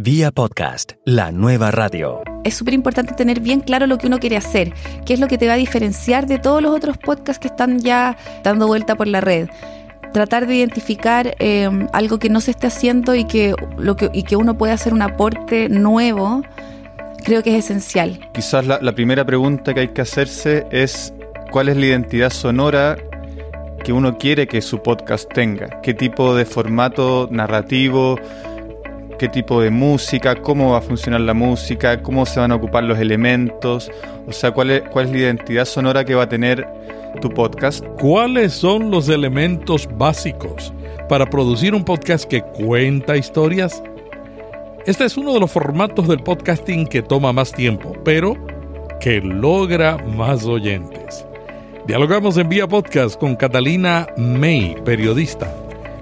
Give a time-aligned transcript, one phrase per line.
[0.00, 2.22] Vía podcast, la nueva radio.
[2.44, 4.72] Es súper importante tener bien claro lo que uno quiere hacer,
[5.04, 7.80] qué es lo que te va a diferenciar de todos los otros podcasts que están
[7.80, 9.48] ya dando vuelta por la red.
[10.12, 14.22] Tratar de identificar eh, algo que no se esté haciendo y que, lo que, y
[14.22, 16.42] que uno pueda hacer un aporte nuevo,
[17.24, 18.20] creo que es esencial.
[18.32, 21.12] Quizás la, la primera pregunta que hay que hacerse es
[21.50, 22.96] cuál es la identidad sonora
[23.82, 28.16] que uno quiere que su podcast tenga, qué tipo de formato narrativo,
[29.18, 32.84] qué tipo de música, cómo va a funcionar la música, cómo se van a ocupar
[32.84, 33.90] los elementos,
[34.26, 36.66] o sea, cuál es, cuál es la identidad sonora que va a tener
[37.20, 37.84] tu podcast.
[38.00, 40.72] ¿Cuáles son los elementos básicos
[41.08, 43.82] para producir un podcast que cuenta historias?
[44.86, 48.36] Este es uno de los formatos del podcasting que toma más tiempo, pero
[49.00, 51.26] que logra más oyentes.
[51.86, 55.52] Dialogamos en vía podcast con Catalina May, periodista,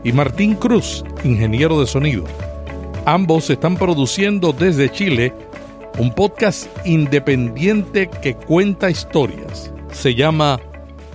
[0.04, 2.24] y Martín Cruz, ingeniero de sonido.
[3.08, 5.32] Ambos están produciendo desde Chile
[5.96, 9.72] un podcast independiente que cuenta historias.
[9.92, 10.60] Se llama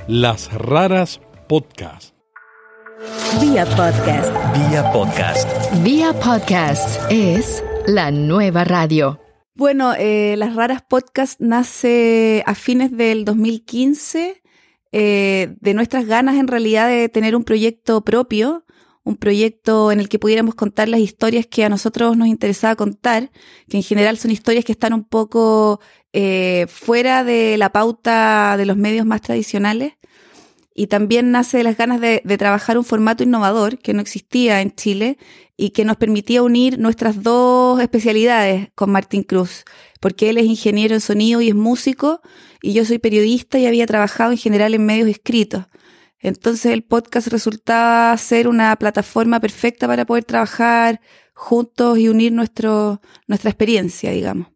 [0.07, 2.15] Las Raras Podcast.
[3.41, 4.33] Vía podcast.
[4.55, 5.83] Vía podcast.
[5.83, 9.19] Vía podcast es la nueva radio.
[9.53, 14.41] Bueno, eh, Las Raras Podcast nace a fines del 2015
[14.93, 18.63] eh, de nuestras ganas en realidad de tener un proyecto propio
[19.03, 23.31] un proyecto en el que pudiéramos contar las historias que a nosotros nos interesaba contar,
[23.67, 25.79] que en general son historias que están un poco
[26.13, 29.93] eh, fuera de la pauta de los medios más tradicionales.
[30.73, 34.61] Y también nace de las ganas de, de, trabajar un formato innovador que no existía
[34.61, 35.17] en Chile
[35.57, 39.65] y que nos permitía unir nuestras dos especialidades con Martín Cruz,
[39.99, 42.21] porque él es ingeniero en sonido y es músico,
[42.61, 45.65] y yo soy periodista y había trabajado en general en medios escritos.
[46.21, 51.01] Entonces el podcast resultaba ser una plataforma perfecta para poder trabajar
[51.33, 54.47] juntos y unir nuestro, nuestra experiencia, digamos.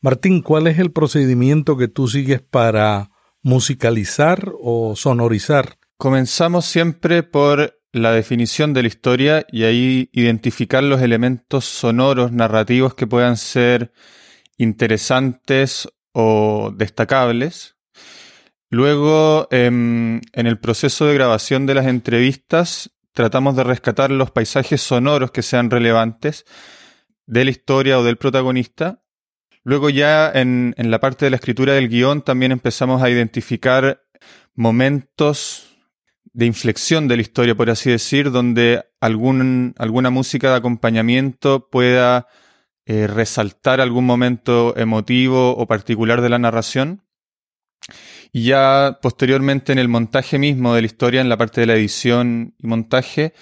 [0.00, 3.10] Martín, ¿cuál es el procedimiento que tú sigues para
[3.42, 5.78] musicalizar o sonorizar?
[5.96, 12.94] Comenzamos siempre por la definición de la historia y ahí identificar los elementos sonoros, narrativos
[12.94, 13.92] que puedan ser
[14.56, 17.71] interesantes o destacables.
[18.72, 24.80] Luego, em, en el proceso de grabación de las entrevistas, tratamos de rescatar los paisajes
[24.80, 26.46] sonoros que sean relevantes
[27.26, 29.02] de la historia o del protagonista.
[29.62, 34.04] Luego ya en, la parte de la escritura del guion también empezamos a identificar
[34.54, 35.76] momentos
[36.32, 42.26] de inflexión de la historia, por así decir, donde alguna música de acompañamiento pueda
[42.86, 47.02] eh, resaltar algún momento emotivo o particular de la narración.
[48.32, 51.74] Y ya posteriormente en el montaje mismo de la historia, en la parte de la
[51.74, 53.34] edición y montaje,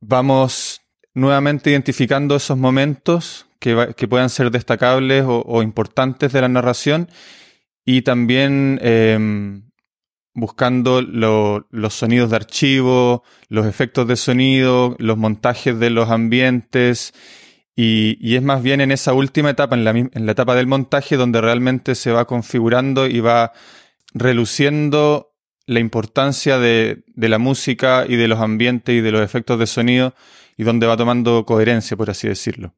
[0.00, 0.80] vamos
[1.14, 7.08] nuevamente identificando esos momentos que, puedan ser destacables o, importantes de la narración
[7.84, 9.60] y también eh,
[10.34, 17.14] buscando lo, los sonidos de archivo, los efectos de sonido, los montajes de los ambientes
[17.80, 20.66] y, y, es más bien en esa última etapa, en la, en la etapa del
[20.66, 23.52] montaje, donde realmente se va configurando y va
[24.12, 29.60] reluciendo la importancia de, de, la música y de los ambientes y de los efectos
[29.60, 30.12] de sonido
[30.56, 32.74] y donde va tomando coherencia, por así decirlo.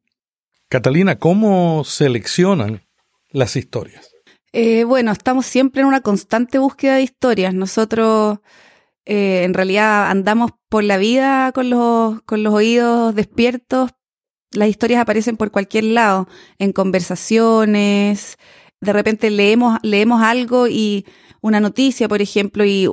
[0.69, 2.83] Catalina, ¿cómo seleccionan
[3.31, 4.11] las historias?
[4.53, 7.55] Eh, bueno, estamos siempre en una constante búsqueda de historias.
[7.55, 8.41] Nosotros
[9.07, 13.93] eh, en realidad andamos por la vida con los, con los oídos despiertos
[14.53, 16.29] las historias aparecen por cualquier lado,
[16.59, 18.39] en conversaciones,
[18.81, 21.07] de repente leemos, leemos algo y
[21.43, 22.87] una noticia, por ejemplo, y,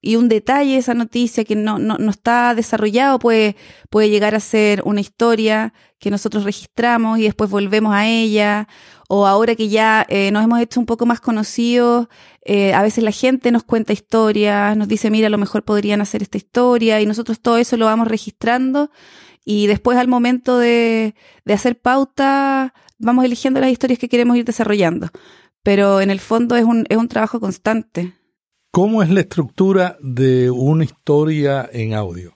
[0.00, 3.56] y un detalle de esa noticia que no, no, no, está desarrollado puede,
[3.90, 8.68] puede llegar a ser una historia que nosotros registramos y después volvemos a ella.
[9.08, 12.08] O ahora que ya eh, nos hemos hecho un poco más conocidos,
[12.42, 16.00] eh, a veces la gente nos cuenta historias, nos dice, mira, a lo mejor podrían
[16.00, 18.90] hacer esta historia y nosotros todo eso lo vamos registrando
[19.44, 21.14] y después al momento de,
[21.44, 25.08] de hacer pauta vamos eligiendo las historias que queremos ir desarrollando.
[25.62, 28.14] Pero en el fondo es un, es un trabajo constante.
[28.70, 32.34] ¿Cómo es la estructura de una historia en audio?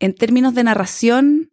[0.00, 1.52] En términos de narración,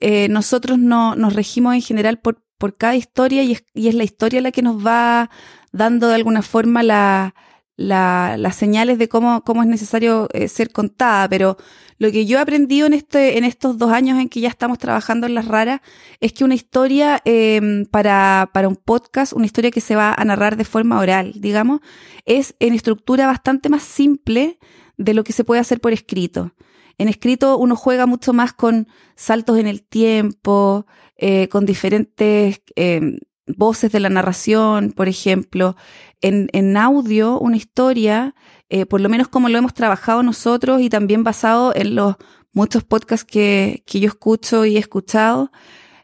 [0.00, 3.94] eh, nosotros no, nos regimos en general por, por cada historia y es, y es,
[3.94, 5.30] la historia la que nos va
[5.72, 7.34] dando de alguna forma la,
[7.76, 11.56] la, las señales de cómo, cómo es necesario eh, ser contada, pero
[12.02, 14.78] lo que yo he aprendido en, este, en estos dos años en que ya estamos
[14.78, 15.82] trabajando en las raras
[16.18, 20.24] es que una historia eh, para, para un podcast, una historia que se va a
[20.24, 21.78] narrar de forma oral, digamos,
[22.24, 24.58] es en estructura bastante más simple
[24.96, 26.56] de lo que se puede hacer por escrito.
[26.98, 33.16] En escrito uno juega mucho más con saltos en el tiempo, eh, con diferentes eh,
[33.46, 35.76] voces de la narración, por ejemplo.
[36.20, 38.34] En, en audio, una historia,
[38.68, 42.16] eh, por lo menos como lo hemos trabajado nosotros y también basado en los
[42.52, 45.50] muchos podcasts que, que yo escucho y he escuchado,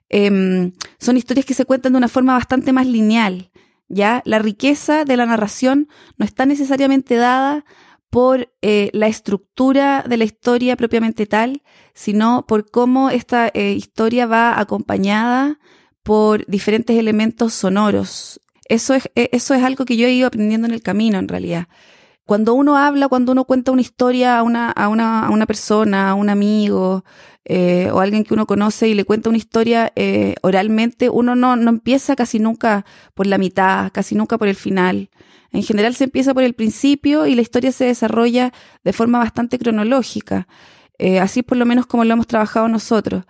[0.08, 3.50] em, son historias que se cuentan de una forma bastante más lineal.
[3.88, 4.22] ¿ya?
[4.24, 7.64] La riqueza de la narración no está necesariamente dada
[8.10, 11.62] por eh, la estructura de la historia propiamente tal,
[11.94, 15.58] sino por cómo esta eh, historia va acompañada
[16.08, 18.40] por diferentes elementos sonoros.
[18.66, 21.28] Eso es, e, eso es algo que yo he ido aprendiendo en el camino, en
[21.28, 21.68] realidad.
[22.24, 26.08] Cuando uno habla, cuando uno cuenta una historia a una, a una, a una persona,
[26.08, 27.04] a un amigo
[27.44, 31.36] eh, o a alguien que uno conoce y le cuenta una historia eh, oralmente, uno
[31.36, 35.10] no, no empieza casi nunca por la mitad, casi nunca por el final.
[35.52, 39.58] En general se empieza por el principio y la historia se desarrolla de forma bastante
[39.58, 40.48] cronológica.
[40.96, 43.24] Eh, así por lo menos como lo hemos trabajado nosotros.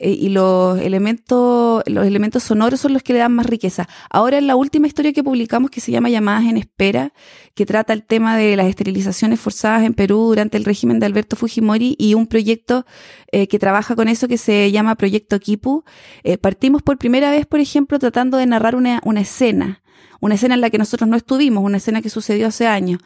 [0.00, 3.88] Eh, y los elementos, los elementos sonoros son los que le dan más riqueza.
[4.10, 7.12] Ahora en la última historia que publicamos que se llama Llamadas en Espera,
[7.54, 11.34] que trata el tema de las esterilizaciones forzadas en Perú durante el régimen de Alberto
[11.34, 12.86] Fujimori y un proyecto
[13.32, 15.84] eh, que trabaja con eso que se llama Proyecto Kipu.
[16.22, 19.82] Eh, partimos por primera vez, por ejemplo, tratando de narrar una, una escena,
[20.20, 23.00] una escena en la que nosotros no estuvimos, una escena que sucedió hace años.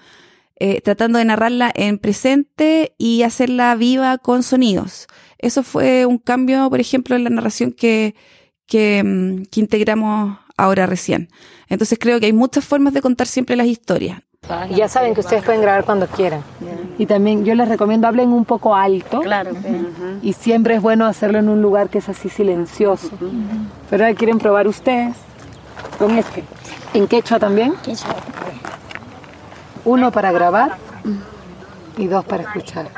[0.85, 5.09] tratando de narrarla en presente y hacerla viva con sonidos.
[5.43, 8.15] Eso fue un cambio, por ejemplo, en la narración que,
[8.67, 11.29] que, mm, que integramos ahora recién.
[11.69, 14.23] Entonces creo que hay muchas formas de contar siempre las historias.
[14.71, 16.43] Y ya saben que ustedes pueden grabar cuando quieran.
[16.99, 19.21] Y también yo les recomiendo hablen un poco alto.
[19.21, 19.53] Claro.
[20.21, 23.11] Y siempre es bueno hacerlo en un lugar que es así silencioso.
[23.89, 25.17] Pero ahora quieren probar ustedes.
[25.99, 26.43] ¿Con este?
[26.93, 27.75] ¿En quechua también?
[27.83, 28.17] Quechua.
[29.85, 30.77] Uno para grabar
[31.97, 32.89] y dos para escuchar.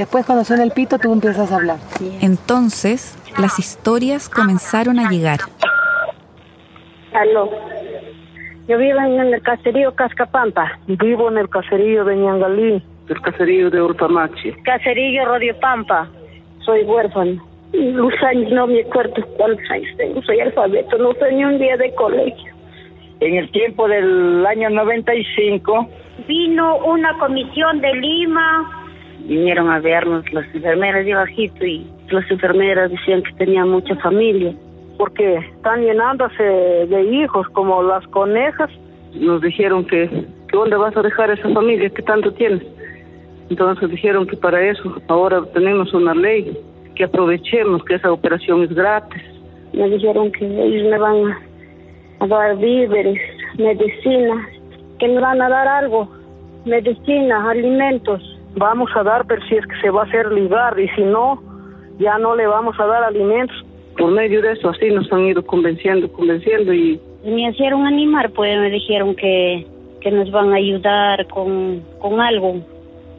[0.00, 1.76] Después cuando suena el pito tú empiezas a hablar.
[2.22, 5.40] Entonces las historias comenzaron a llegar.
[7.12, 7.50] Aló.
[8.66, 10.78] Yo vivo en el caserío Cascapampa.
[10.86, 12.82] Vivo en el caserío de Ñangalí.
[13.10, 14.52] El caserío de Urpamachi.
[14.64, 16.08] Caserío Rodio Pampa.
[16.64, 17.46] Soy huérfano.
[17.74, 20.22] Los años no me acuerdo cuántos años tengo.
[20.22, 20.96] Soy alfabeto.
[20.96, 22.54] No soy ni un día de colegio.
[23.20, 25.90] En el tiempo del año 95.
[26.26, 28.79] Vino una comisión de Lima
[29.26, 34.54] vinieron a vernos las enfermeras de bajito y las enfermeras decían que tenían mucha familia.
[34.98, 38.70] Porque están llenándose de hijos como las conejas.
[39.14, 42.62] Nos dijeron que, que ¿dónde vas a dejar esa familia que tanto tienes?
[43.48, 46.56] Entonces dijeron que para eso ahora tenemos una ley,
[46.94, 49.22] que aprovechemos que esa operación es gratis.
[49.72, 51.34] Me dijeron que ellos me van
[52.20, 53.18] a dar víveres,
[53.58, 54.46] medicinas,
[54.98, 56.08] que me van a dar algo,
[56.64, 60.88] medicinas, alimentos vamos a dar, pero si es que se va a hacer ligar y
[60.90, 61.42] si no,
[61.98, 63.56] ya no le vamos a dar alimentos.
[63.96, 67.00] Por medio de eso así nos han ido convenciendo, convenciendo y...
[67.24, 69.66] Me hicieron animar, pues me dijeron que,
[70.00, 72.56] que nos van a ayudar con, con algo.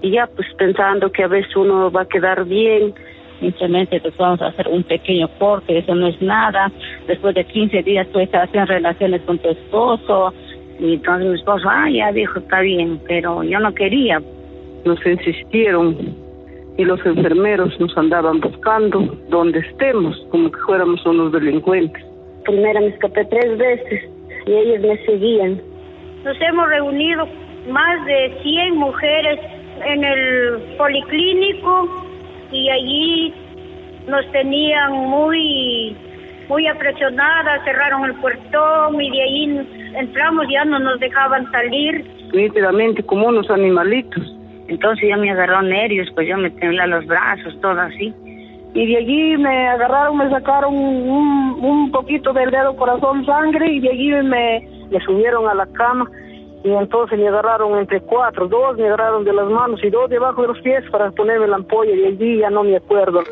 [0.02, 2.96] Y ya pues pensando que a veces uno va a quedar bien,
[3.40, 6.72] simplemente pues vamos a hacer un pequeño corte, eso no es nada.
[7.08, 10.34] Después de 15 días tú estás haciendo relaciones con tu esposo.
[10.80, 14.20] Y entonces mi esposo, ah, ya dijo, está bien, pero yo no quería,
[14.86, 15.98] nos insistieron
[16.78, 22.04] y los enfermeros nos andaban buscando donde estemos, como que fuéramos unos delincuentes.
[22.46, 24.10] Primero me escapé tres veces
[24.48, 25.62] y ellos me seguían.
[26.24, 27.28] Nos hemos reunido
[27.70, 29.40] más de 100 mujeres
[29.86, 31.88] en el policlínico
[32.52, 33.34] y allí
[34.08, 35.96] nos tenían muy
[36.48, 42.06] muy apresionadas, cerraron el puertón y de ahí entramos ya no nos dejaban salir.
[42.34, 44.36] Literalmente como unos animalitos.
[44.72, 48.14] Entonces ya me agarró nervios, pues yo me temblé los brazos, todo así.
[48.74, 53.90] Y de allí me agarraron, me sacaron un, poquito del dedo corazón sangre y de
[53.90, 56.10] allí me, me subieron a la cama
[56.64, 60.42] y entonces me agarraron entre cuatro, dos me agarraron de las manos y dos debajo
[60.42, 63.24] de los pies para ponerme la ampolla y allí ya no me acuerdo.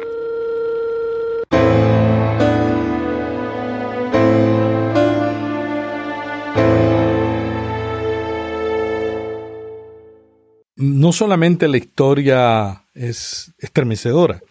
[10.79, 14.41] No solamente la historia es estremecedora,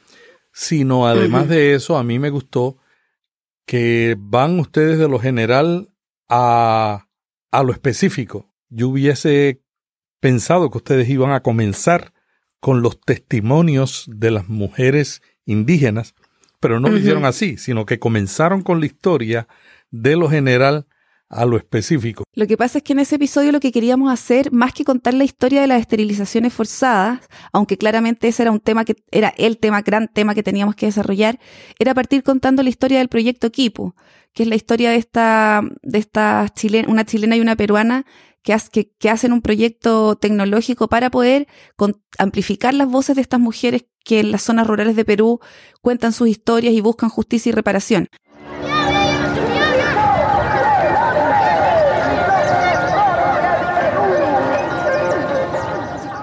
[0.52, 2.76] sino además de eso, a mí me gustó
[3.64, 5.88] que van ustedes de lo general
[6.28, 7.08] a,
[7.50, 8.52] a lo específico.
[8.68, 9.62] Yo hubiese
[10.20, 12.12] pensado que ustedes iban a comenzar
[12.61, 16.14] con los testimonios de las mujeres indígenas,
[16.61, 19.49] pero no lo hicieron así, sino que comenzaron con la historia
[19.90, 20.87] de lo general
[21.28, 22.25] a lo específico.
[22.35, 25.14] Lo que pasa es que en ese episodio lo que queríamos hacer, más que contar
[25.14, 27.20] la historia de las esterilizaciones forzadas,
[27.52, 30.87] aunque claramente ese era un tema que era el tema, gran tema que teníamos que
[30.87, 31.38] desarrollar,
[31.78, 33.94] era partir contando la historia del proyecto Kipu,
[34.32, 38.06] que es la historia de esta, de esta chilena, una chilena y una peruana
[38.42, 41.49] que, que, hacen un proyecto tecnológico para poder
[42.18, 45.40] amplificar las voces de estas mujeres que en las zonas rurales de Perú
[45.82, 48.08] cuentan sus historias y buscan justicia y reparación.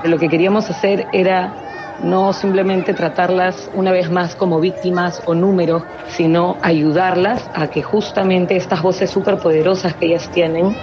[0.05, 5.83] Lo que queríamos hacer era no simplemente tratarlas una vez más como víctimas o números,
[6.09, 10.75] sino ayudarlas a que justamente estas voces superpoderosas que ellas tienen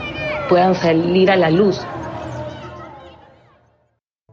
[0.48, 1.80] puedan salir a la luz.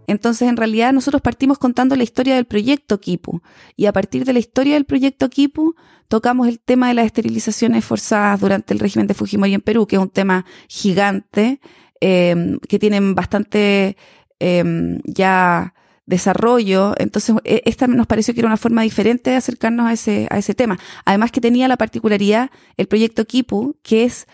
[0.08, 3.41] Entonces, en realidad, nosotros partimos contando la historia del proyecto Kipu.
[3.75, 5.75] Y a partir de la historia del proyecto Kipu,
[6.08, 9.98] tocamos el tema de las esterilizaciones forzadas durante el régimen de Fujimori en Perú, que
[9.98, 11.60] es un tema gigante,
[12.01, 13.98] eh, que tienen bastante
[14.39, 15.74] eh, ya
[16.10, 16.96] desarrollo.
[16.98, 20.39] Entonces, e, esta nos pareció que era una forma diferente de acercarnos a ese, a
[20.39, 20.77] ese tema.
[21.05, 24.27] Además que tenía la particularidad, el proyecto Kipu, que es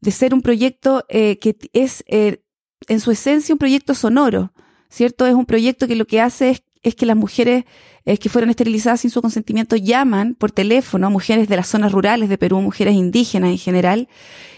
[0.00, 2.42] de ser un proyecto eh, que es eh,
[2.88, 4.52] en su esencia un proyecto sonoro,
[4.90, 5.24] ¿cierto?
[5.26, 7.64] Es un proyecto que lo que hace es, es que las mujeres
[8.04, 12.28] eh, que fueron esterilizadas sin su consentimiento llaman por teléfono, mujeres de las zonas rurales
[12.28, 14.08] de Perú, mujeres indígenas en general,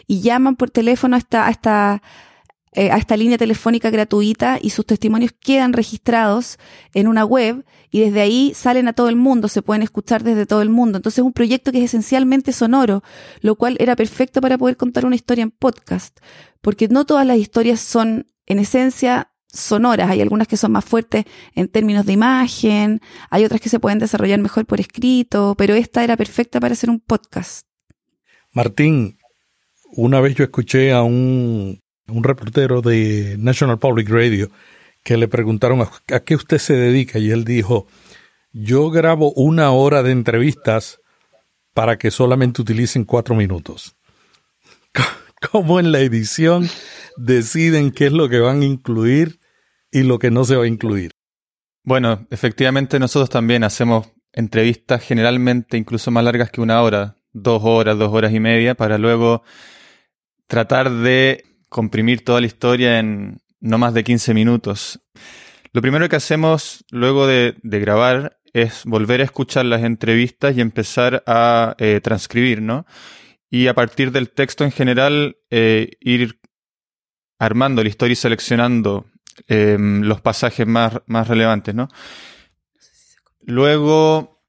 [0.07, 2.03] y llaman por teléfono a a esta,
[2.73, 6.59] a esta línea telefónica gratuita y sus testimonios quedan registrados
[6.95, 10.47] en una web y desde ahí salen a todo el mundo, se pueden escuchar desde
[10.47, 10.99] todo el mundo.
[10.99, 13.03] Entonces es un proyecto que es esencialmente sonoro,
[13.41, 16.21] lo cual era perfecto para poder contar una historia en podcast,
[16.61, 21.25] porque no todas las historias son en esencia sonoras, hay algunas que son más fuertes
[21.57, 23.01] en términos de imagen,
[23.31, 26.89] hay otras que se pueden desarrollar mejor por escrito, pero esta era perfecta para hacer
[26.89, 27.67] un podcast.
[28.53, 29.19] Martín,
[29.93, 34.51] una vez yo escuché a un, un reportero de National Public Radio
[35.03, 37.87] que le preguntaron a, qué usted se dedica y él dijo,
[38.53, 41.01] yo grabo una hora de entrevistas
[41.73, 43.97] para que solamente utilicen cuatro minutos.
[45.51, 46.69] ¿Cómo en la edición
[47.17, 49.41] deciden qué es lo que van a incluir
[49.91, 51.13] y lo que no se va a incluir?
[51.83, 57.99] Bueno, efectivamente nosotros también hacemos entrevistas generalmente incluso más largas que una hora, dos horas,
[57.99, 59.43] dos horas y media, para luego
[60.47, 65.01] tratar de comprimir toda la historia en, no más de 15 minutos.
[65.73, 71.23] Lo primero que hacemos luego de, grabar es volver a escuchar las entrevistas y empezar
[71.27, 72.85] a eh, transcribir, ¿no?
[73.49, 76.41] Y a partir del texto en general, eh, ir
[77.39, 79.07] armando la historia y seleccionando
[79.47, 81.89] em, los pasajes más, más relevantes, ¿no?
[83.43, 84.43] Luego,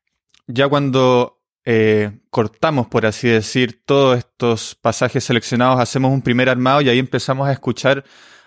[0.48, 6.82] ya cuando eh, cortamos, por así decir, todos estos pasajes seleccionados, hacemos un primer armado
[6.82, 8.04] y ahí empezamos a escuchar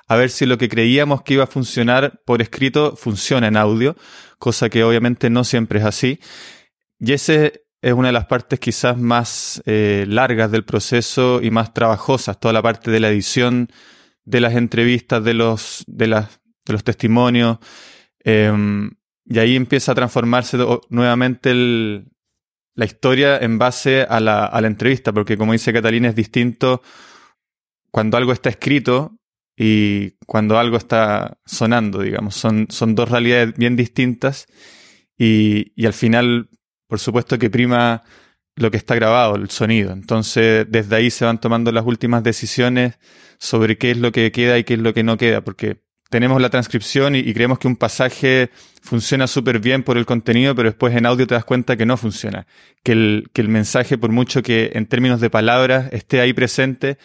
[0.07, 3.97] a ver si lo que creíamos que iba a funcionar por escrito funciona en audio,
[4.39, 6.21] cosa que obviamente no siempre es así.
[6.99, 11.73] Y ese es una de las partes quizás más eh, largas del proceso y más
[11.73, 13.69] trabajosas, toda la parte de la edición
[14.25, 17.59] de las entrevistas, de los, de las, de los testimonios.
[18.21, 18.91] Em,
[19.27, 22.05] y ahí empieza a transformarse nuevamente
[22.75, 26.83] la historia en base a la, a la entrevista, porque como dice Catalina, es distinto
[27.91, 29.17] cuando algo está escrito
[29.57, 32.35] y cuando algo está sonando, digamos.
[32.35, 34.47] Son, son dos realidades bien distintas
[35.17, 36.49] y, y, al final,
[36.89, 38.03] por supuesto que prima
[38.57, 39.93] lo que está grabado, el sonido.
[39.93, 42.99] Entonces, desde ahí se van tomando las últimas decisiones
[43.39, 46.41] sobre qué es lo que queda y qué es lo que no queda, porque tenemos
[46.41, 48.51] la transcripción y, creemos que un pasaje
[48.83, 51.97] funciona súper bien por el contenido, pero después en audio te das cuenta que no
[51.97, 52.47] funciona.
[52.83, 56.99] Que el, que el mensaje, por mucho que en términos de palabras esté ahí presente,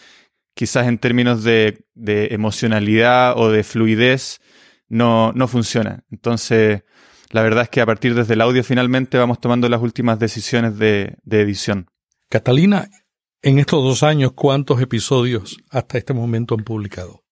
[0.53, 4.41] quizás en términos de, emocionalidad o de fluidez
[4.89, 6.03] no, no funciona.
[6.12, 6.84] Entonces,
[7.32, 10.77] la verdad es que a partir desde el audio finalmente vamos tomando las últimas decisiones
[10.77, 11.89] de, de edición.
[12.29, 12.89] Catalina,
[13.41, 17.24] en estos dos años, ¿cuántos episodios hasta este momento han publicado?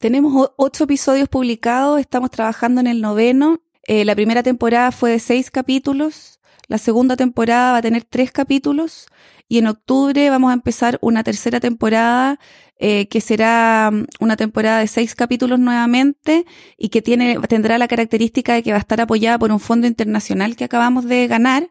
[0.00, 3.60] Tenemos ocho episodios publicados, estamos trabajando en el noveno.
[3.86, 8.32] Eh, la primera temporada fue de seis capítulos, la segunda temporada va a tener tres
[8.32, 9.08] capítulos
[9.46, 12.40] y en octubre vamos a empezar una tercera temporada
[12.78, 16.46] eh, que será mm, una temporada de seis capítulos nuevamente
[16.78, 19.86] y que tiene, tendrá la característica de que va a estar apoyada por un fondo
[19.86, 21.68] internacional que acabamos de ganar,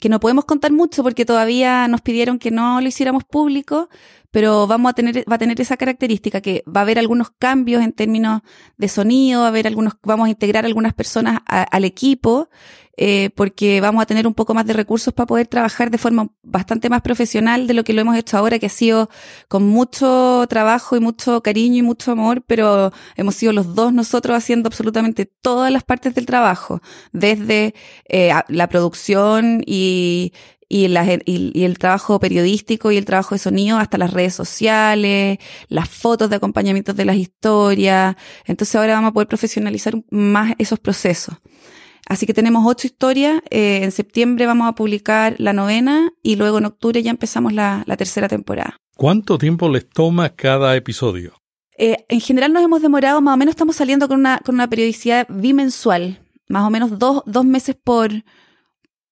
[0.00, 3.90] que no podemos contar mucho porque todavía nos pidieron que no lo hiciéramos público,
[4.36, 7.82] pero vamos a tener, va a tener esa característica que va a haber algunos cambios
[7.82, 8.42] en términos
[8.76, 12.50] de sonido, va a haber algunos, vamos a integrar algunas personas al equipo
[12.98, 16.28] eh, porque vamos a tener un poco más de recursos para poder trabajar de forma
[16.42, 19.10] bastante más profesional de lo que lo hemos hecho ahora, que ha sido
[19.48, 24.36] con mucho trabajo y mucho cariño y mucho amor, pero hemos sido los dos nosotros
[24.36, 26.80] haciendo absolutamente todas las partes del trabajo,
[27.12, 27.74] desde
[28.08, 30.32] eh, la producción y,
[30.68, 30.86] y,
[31.26, 36.30] y, el trabajo periodístico y el trabajo de sonido hasta las redes sociales, las fotos
[36.30, 38.16] de acompañamiento de las historias.
[38.44, 41.36] Entonces ahora vamos a poder profesionalizar más esos procesos.
[42.08, 43.42] Así que tenemos ocho historias.
[43.50, 47.82] Eh, en septiembre vamos a publicar la novena y luego en octubre ya empezamos la,
[47.86, 48.76] la tercera temporada.
[48.96, 51.34] ¿Cuánto tiempo les toma cada episodio?
[51.78, 54.68] Eh, en general nos hemos demorado, más o menos estamos saliendo con una, con una
[54.68, 58.10] periodicidad bimensual, más o menos dos, dos meses por,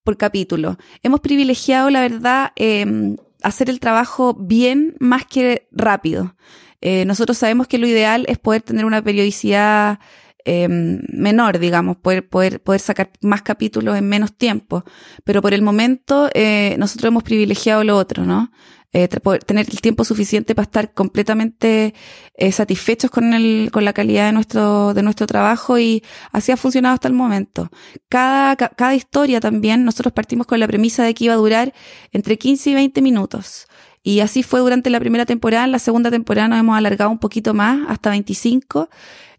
[0.05, 0.77] por capítulo.
[1.03, 6.37] Hemos privilegiado, la verdad, eh, hacer el trabajo bien más que rápido.
[6.81, 9.99] Eh, nosotros sabemos que lo ideal es poder tener una periodicidad
[10.45, 14.85] eh, menor, digamos, poder, poder, poder sacar más capítulos en menos tiempo.
[15.25, 18.53] Pero por el momento eh, nosotros hemos privilegiado lo otro, ¿no?
[18.97, 21.95] Eh, tener el tiempo suficiente para estar completamente
[22.37, 26.57] eh, satisfechos con, el, con la calidad de nuestro, de nuestro trabajo y así ha
[26.57, 27.73] funcionado hasta el momento.
[28.09, 31.75] Cada, cada historia también, nosotros partimos con la premisa de que iba a durar
[32.13, 33.67] entre 15 y 20 minutos.
[34.05, 35.65] Y así fue durante la primera temporada.
[35.65, 38.91] En la segunda temporada nos hemos alargado un poquito más, hasta 25.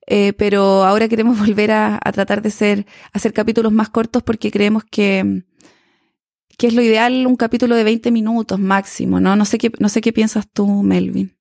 [0.06, 4.52] Eh, pero ahora queremos volver a, a tratar de ser, hacer capítulos más cortos porque
[4.52, 5.46] creemos que,
[6.58, 9.36] que es lo ideal un capítulo de 20 minutos máximo, ¿no?
[9.36, 11.36] No sé qué, no sé qué piensas tú, Melvin.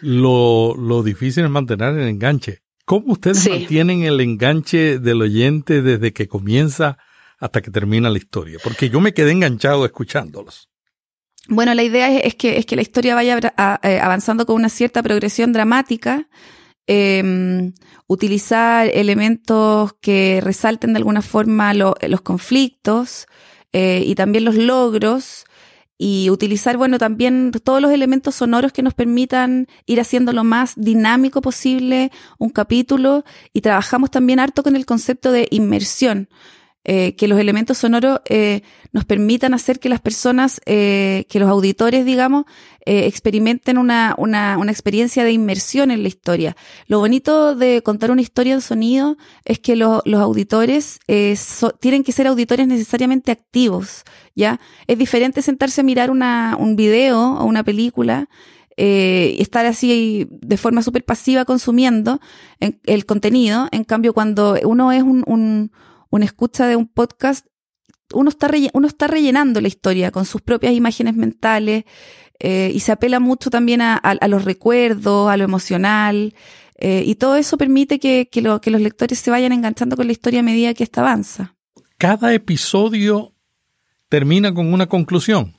[0.00, 2.64] Lo, lo difícil es mantener el enganche.
[2.84, 6.98] ¿Cómo ustedes mantienen el enganche del oyente desde que comienza
[7.38, 8.58] hasta que termina la historia?
[8.62, 10.68] Porque yo me quedé enganchado escuchándolos.
[11.48, 13.38] Bueno, la idea es, que, es que la historia vaya
[13.82, 16.28] eh, avanzando con una cierta progresión dramática,
[16.86, 17.72] em,
[18.06, 23.26] utilizar elementos que resalten de alguna forma los conflictos,
[23.74, 25.46] eh, y también los logros
[25.98, 30.74] y utilizar, bueno, también todos los elementos sonoros que nos permitan ir haciendo lo más
[30.76, 36.28] dinámico posible un capítulo y trabajamos también harto con el concepto de inmersión.
[36.86, 38.60] Eh, que los elementos sonoros eh,
[38.92, 42.44] nos permitan hacer que las personas, eh, que los auditores, digamos,
[42.86, 46.54] eh, experimenten una, una, una, experiencia de inmersión en la historia.
[46.86, 49.16] Lo bonito de contar una historia en sonido
[49.46, 51.34] es que los auditores eh,
[51.80, 54.60] tienen que ser auditores necesariamente activos, ¿ya?
[54.86, 58.28] Es diferente sentarse a mirar una, un video o una película
[58.76, 62.20] eh, estar así de forma súper pasiva consumiendo
[62.60, 63.66] el contenido.
[63.72, 65.72] En cambio, cuando uno es un, un
[66.10, 67.46] una escucha de un podcast,
[68.12, 71.84] uno está, uno está rellenando la historia con sus propias imágenes mentales
[72.38, 76.34] eh, y se apela mucho también a, los recuerdos, a lo emocional.
[76.76, 80.40] Eh, y todo eso permite que, que, los lectores se vayan enganchando con la historia
[80.40, 81.56] a medida que ésta avanza.
[81.98, 83.32] Cada episodio
[84.08, 85.56] termina con una conclusión.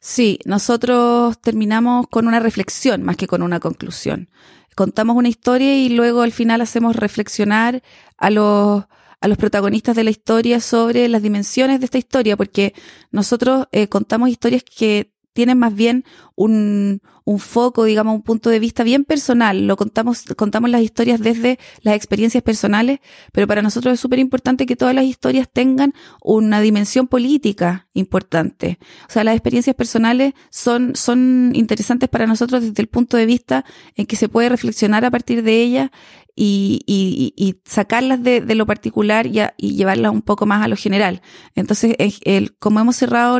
[0.00, 4.28] Sí, nosotros terminamos con una reflexión más que con una conclusión.
[4.76, 7.82] Contamos una historia y luego al final hacemos reflexionar
[8.16, 8.84] a los,
[9.20, 12.74] a los protagonistas de la historia sobre las dimensiones de esta historia, porque
[13.10, 16.04] nosotros eh, contamos historias que tienen más bien
[16.34, 19.68] un, un, foco, digamos, un punto de vista bien personal.
[19.68, 22.98] Lo contamos, contamos las historias desde las experiencias personales,
[23.30, 28.80] pero para nosotros es súper importante que todas las historias tengan una dimensión política importante.
[29.08, 33.64] O sea, las experiencias personales son, son interesantes para nosotros desde el punto de vista
[33.94, 35.90] en que se puede reflexionar a partir de ellas
[36.40, 41.20] y, sacarlas de, lo particular y, llevarlas un poco más a lo general.
[41.54, 43.38] Entonces, el, como hemos cerrado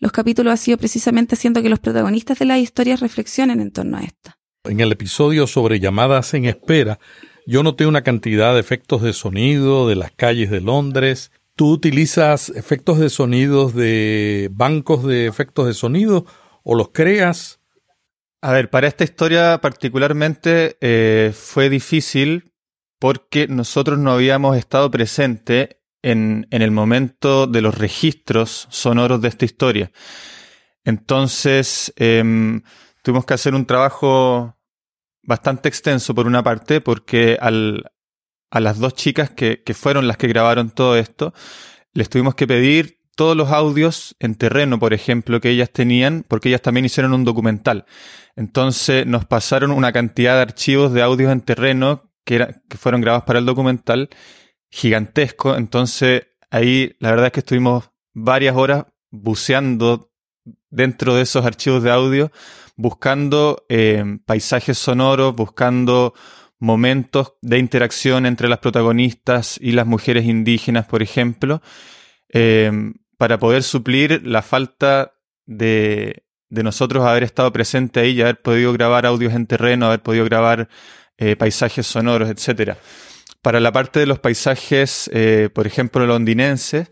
[0.00, 3.96] los capítulos ha sido precisamente haciendo que los protagonistas de las historias reflexionen en torno
[3.96, 4.32] a esto.
[4.64, 6.98] En el episodio sobre llamadas en espera,
[7.46, 11.32] yo noté una cantidad de efectos de sonido de las calles de Londres.
[11.56, 16.26] ¿Tú utilizas efectos de sonidos de bancos de efectos de sonido
[16.62, 17.57] o los creas?
[18.40, 22.54] A ver, para esta historia particularmente eh, fue difícil
[23.00, 29.28] porque nosotros no habíamos estado presentes en, en el momento de los registros sonoros de
[29.28, 29.90] esta historia.
[30.84, 32.62] Entonces, em,
[33.02, 34.56] tuvimos que hacer un trabajo
[35.22, 37.90] bastante extenso por una parte, porque al,
[38.50, 41.34] a las dos chicas que, que fueron las que grabaron todo esto,
[41.92, 46.50] les tuvimos que pedir todos los audios en terreno, por ejemplo, que ellas tenían, porque
[46.50, 47.84] ellas también hicieron un documental.
[48.38, 53.40] Entonces nos pasaron una cantidad de archivos de audios en terreno que, fueron grabados para
[53.40, 54.10] el documental
[54.70, 55.56] gigantesco.
[55.56, 60.12] Entonces, ahí la verdad es que estuvimos varias horas buceando
[60.70, 62.30] dentro de esos archivos de audio,
[62.76, 66.14] buscando eh, paisajes sonoros, buscando
[66.60, 71.60] momentos de interacción entre las protagonistas y las mujeres indígenas, por ejemplo.
[72.28, 72.70] eh,
[73.16, 78.72] para poder suplir la falta de, de nosotros haber estado presente ahí y haber podido
[78.72, 80.68] grabar audios en terreno, haber podido grabar
[81.18, 82.76] eh, paisajes sonoros, etc.
[83.42, 86.90] Para la parte de los paisajes, eh, por ejemplo, londinenses,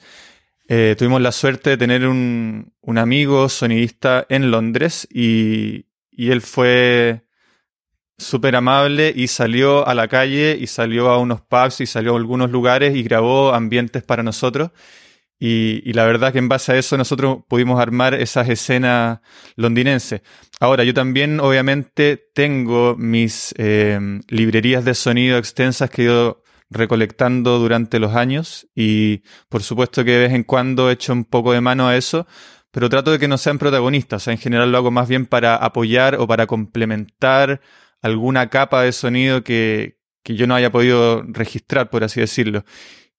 [0.69, 6.43] eh, tuvimos la suerte de tener un, un amigo sonidista en Londres y, y él
[6.43, 7.23] fue
[8.19, 12.17] súper amable y salió a la calle y salió a unos pubs y salió a
[12.17, 14.71] algunos lugares y grabó ambientes para nosotros.
[15.39, 19.21] Y, la verdad que en base a eso nosotros pudimos armar esas escenas
[19.57, 20.23] londinenses.
[20.61, 27.59] Ahora, yo también obviamente tengo mis eh, librerías de sonido extensas que he ido recolectando
[27.59, 31.53] durante los años y por supuesto que de vez en cuando he hecho un poco
[31.53, 32.27] de mano a eso,
[32.73, 34.27] pero trato de que no sean protagonistas.
[34.29, 37.61] En general lo hago más bien para apoyar o para complementar
[38.03, 42.65] alguna capa de sonido que, que yo no haya podido registrar, por así decirlo.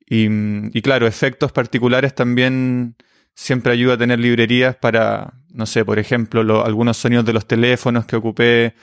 [0.10, 2.96] Y, claro, efectos particulares también
[3.34, 8.06] siempre ayuda a tener librerías para, no sé, por ejemplo, algunos sonidos de los teléfonos
[8.06, 8.74] que ocupé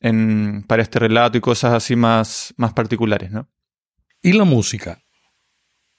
[0.00, 3.48] en, para este relato y cosas así más, más particulares, ¿no?
[4.20, 5.00] ¿Y la música?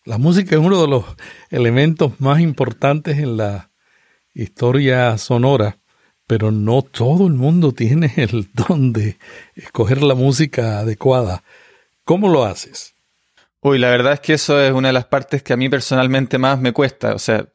[0.04, 1.06] La música es uno de los
[1.50, 3.72] elementos más importantes en la
[4.34, 5.80] historia sonora,
[6.28, 9.18] pero no todo el mundo tiene el don de
[9.56, 11.44] escoger la música adecuada.
[12.04, 12.94] ¿Cómo lo haces?
[13.62, 16.38] Uy, la verdad es que eso es una de las partes que a mí personalmente
[16.38, 17.14] más me cuesta.
[17.14, 17.50] O sea,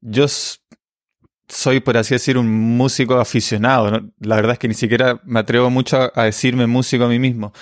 [0.00, 0.26] yo
[1.48, 4.12] soy, por así decir, un músico aficionado.
[4.18, 7.52] La verdad es que ni siquiera me atrevo mucho a, decirme músico a mí mismo.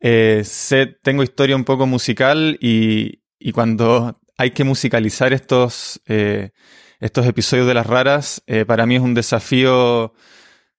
[0.00, 6.52] Eh, sé, tengo historia un poco musical y, y cuando hay que musicalizar estos, eh,
[7.00, 10.14] estos episodios de las raras, eh, para mí es un desafío,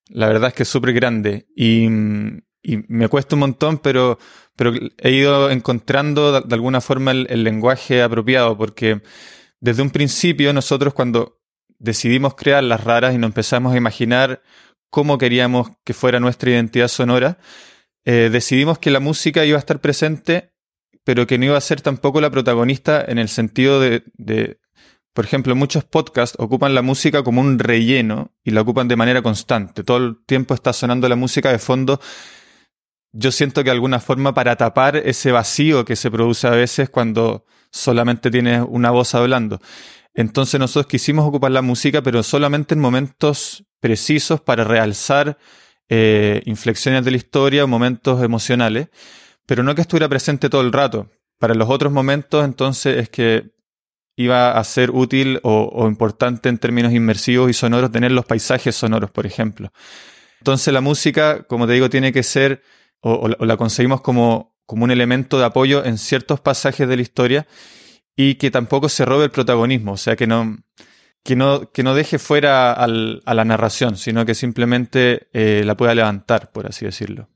[0.08, 1.46] la verdad es que súper grande.
[1.54, 1.86] Y,
[2.62, 4.18] y me cuesta un montón, pero
[4.62, 9.02] pero he ido encontrando de, alguna forma el, lenguaje apropiado, porque
[9.58, 11.40] desde un principio nosotros cuando
[11.80, 14.40] decidimos crear las raras y nos empezamos a imaginar
[14.88, 17.38] cómo queríamos que fuera nuestra identidad sonora,
[18.04, 20.52] eh, decidimos que la música iba a estar presente,
[21.02, 24.60] pero que no iba a ser tampoco la protagonista en el sentido de, de
[25.12, 29.22] por ejemplo, muchos podcasts ocupan la música como un relleno y la ocupan de manera
[29.22, 29.82] constante.
[29.82, 32.00] Todo el tiempo está sonando la música de fondo
[33.12, 37.44] yo siento que alguna forma para tapar ese vacío que se produce a veces cuando
[37.70, 39.60] solamente tienes una voz hablando.
[40.14, 45.38] Entonces nosotros quisimos ocupar la música, pero solamente en momentos precisos para realzar
[45.88, 48.88] eh, inflexiones de la historia momentos emocionales,
[49.46, 51.10] pero no que estuviera presente todo el rato.
[51.38, 53.50] Para los otros momentos, entonces, es que
[54.16, 58.76] iba a ser útil o, o importante en términos inmersivos y sonoros tener los paisajes
[58.76, 59.72] sonoros, por ejemplo.
[60.38, 62.62] Entonces la música, como te digo, tiene que ser
[63.02, 67.46] o, la conseguimos como, como un elemento de apoyo en ciertos pasajes de la historia
[68.16, 70.58] y que tampoco se robe el protagonismo, o sea, que no,
[71.24, 75.76] que no, que no deje fuera al, a la narración, sino que simplemente eh, la
[75.76, 77.28] pueda levantar, por así decirlo.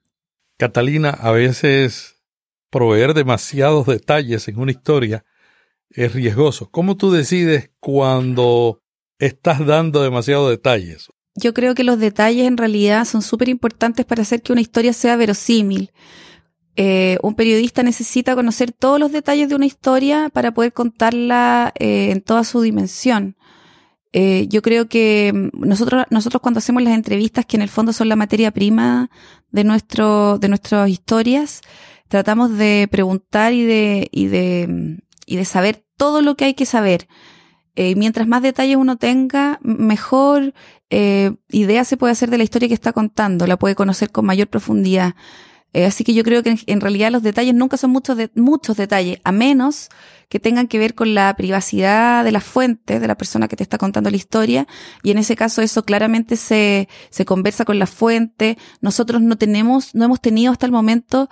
[0.58, 2.22] Catalina, a veces
[2.70, 5.24] proveer demasiados detalles en una historia
[5.90, 6.70] es riesgoso.
[6.70, 8.82] ¿Cómo tú decides cuando
[9.18, 11.08] estás dando demasiados detalles?
[11.36, 14.92] Yo creo que los detalles en realidad son súper importantes para hacer que una historia
[14.92, 15.92] sea verosímil.
[16.76, 22.10] Eh, un periodista necesita conocer todos los detalles de una historia para poder contarla eh,
[22.10, 23.36] en toda su dimensión.
[24.12, 27.92] Eh, yo creo que mm, nosotros, nosotros cuando hacemos las entrevistas, que en el fondo
[27.92, 29.10] son la materia prima
[29.50, 31.60] de nuestro, de nuestras historias,
[32.08, 36.54] tratamos de preguntar y de, y de, mm, y de saber todo lo que hay
[36.54, 37.08] que saber.
[37.76, 40.54] Eh, mientras más detalles uno tenga, mejor
[40.90, 44.26] eh, idea se puede hacer de la historia que está contando, la puede conocer con
[44.26, 45.14] mayor profundidad.
[45.72, 48.78] Eh, así que yo creo que en, realidad los detalles nunca son muchos, de, muchos
[48.78, 49.90] detalles, a menos
[50.30, 53.62] que tengan que ver con la privacidad de las fuentes de la persona que te
[53.62, 54.66] está contando la historia.
[55.02, 58.56] Y en ese caso eso claramente se, se conversa con la fuente.
[58.80, 61.28] Nosotros no tenemos, no hemos tenido hasta el momento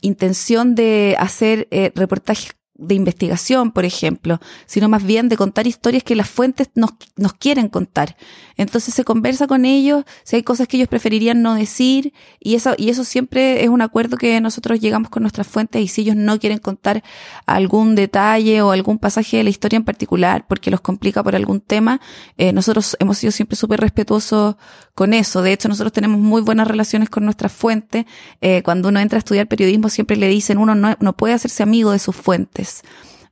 [0.00, 6.04] intención de hacer eh, reportajes de investigación, por ejemplo, sino más bien de contar historias
[6.04, 8.16] que las fuentes nos, nos quieren contar.
[8.56, 12.74] Entonces se conversa con ellos, si hay cosas que ellos preferirían no decir, y eso,
[12.78, 16.16] y eso siempre es un acuerdo que nosotros llegamos con nuestras fuentes, y si ellos
[16.16, 17.02] no quieren contar
[17.46, 21.60] algún detalle o algún pasaje de la historia en particular, porque los complica por algún
[21.60, 22.00] tema,
[22.36, 24.54] eh, nosotros hemos sido siempre súper respetuosos
[24.94, 25.42] con eso.
[25.42, 28.06] De hecho, nosotros tenemos muy buenas relaciones con nuestras fuentes.
[28.40, 31.62] Eh, cuando uno entra a estudiar periodismo, siempre le dicen, uno no, no puede hacerse
[31.62, 32.67] amigo de sus fuentes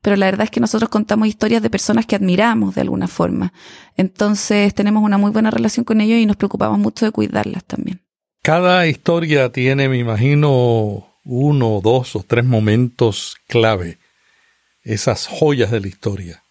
[0.03, 3.53] pero la verdad es que nosotros contamos historias de personas que admiramos de alguna forma.
[3.96, 8.01] Entonces tenemos una muy buena relación con ellos y nos preocupamos mucho de cuidarlas también.
[8.42, 13.99] Cada historia tiene, me imagino, uno, dos o tres momentos clave,
[14.83, 16.42] esas joyas de la historia.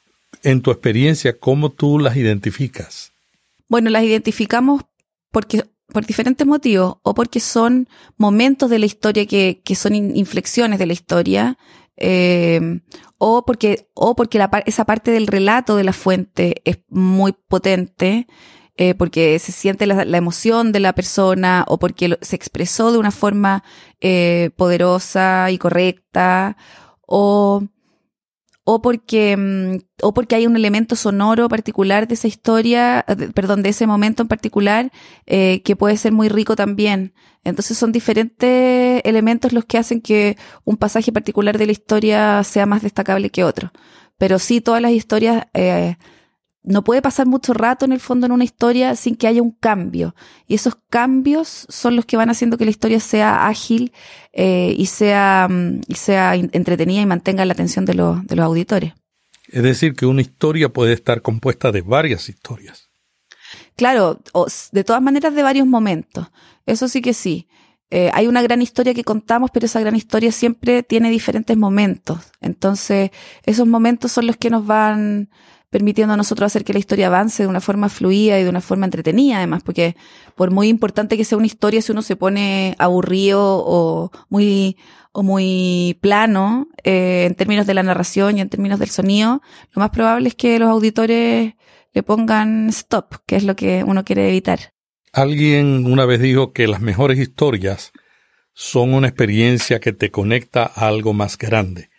[0.43, 3.13] En tu experiencia, ¿cómo tú las identificas?
[3.69, 4.84] Bueno, las identificamos
[5.32, 10.80] porque por diferentes motivos, o porque son momentos de la historia que, que son inflexiones
[10.80, 11.58] de la historia,
[11.97, 12.81] eh,
[13.17, 18.27] o porque, o porque esa parte del relato de la fuente es muy potente,
[18.77, 23.12] eh, porque se siente la, emoción de la persona, o porque se expresó de una
[23.12, 23.63] forma
[24.01, 26.58] eh, poderosa y correcta,
[27.08, 27.63] o
[28.65, 33.69] o porque, mm, o porque hay un elemento sonoro particular de esa historia, perdón, de
[33.69, 34.91] ese momento en particular,
[35.28, 37.13] eh, que puede ser muy rico también.
[37.43, 42.65] Entonces son diferentes elementos los que hacen que un pasaje particular de la historia sea
[42.65, 43.71] más destacable que otro.
[44.17, 45.97] Pero sí, todas las historias eh,
[46.65, 49.51] no puede pasar mucho rato en el fondo en una historia sin que haya un
[49.51, 50.15] cambio.
[50.47, 53.93] Y esos cambios son los que van haciendo que la historia sea ágil
[54.34, 58.93] eh, y, sea, mm, y sea entretenida y mantenga la atención de, de los auditores.
[59.47, 62.89] Es decir, que una historia puede estar compuesta de varias historias.
[63.75, 64.21] Claro,
[64.71, 66.28] de todas maneras de varios momentos.
[66.65, 67.47] Eso sí que sí.
[67.91, 72.19] Eh, hay una gran historia que contamos, pero esa gran historia siempre tiene diferentes momentos.
[72.41, 73.12] Entonces,
[73.43, 75.30] esos momentos son los que nos van
[75.75, 78.61] permitiendo a nosotros hacer que la historia avance de una forma fluida y de una
[78.61, 79.97] forma entretenida, además, porque
[80.33, 84.77] por muy importante que sea una historia, si uno se pone aburrido o muy,
[85.11, 89.41] o muy plano eh, en términos de la narración y en términos del sonido,
[89.73, 91.55] lo más probable es que los auditores
[91.93, 94.71] le pongan stop, que es lo que uno quiere evitar.
[95.11, 97.91] Alguien una vez dijo que las mejores historias
[98.53, 101.89] son una experiencia que te conecta a algo más grande.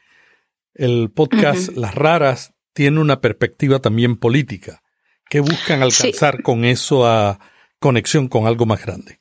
[0.73, 4.83] El podcast Las Raras tiene una perspectiva también política.
[5.29, 7.41] que buscan alcanzar con eso a
[7.81, 9.19] conexión con algo más grande?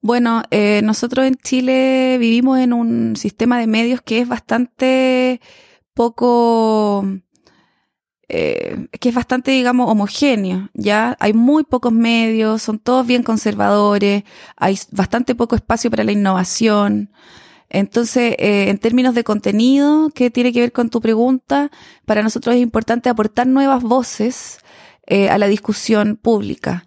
[0.00, 5.40] Bueno, eh, nosotros en Chile vivimos en un sistema de medios que es bastante
[5.94, 7.06] poco,
[8.28, 10.70] eh, que es bastante, digamos, homogéneo.
[10.74, 14.24] Ya hay muy pocos medios, son todos bien conservadores,
[14.56, 17.12] hay bastante poco espacio para la innovación.
[17.68, 21.70] Entonces, eh, en términos de contenido, que tiene que ver con tu pregunta,
[22.04, 24.58] para nosotros es importante aportar nuevas voces
[25.06, 26.86] eh, a la discusión pública.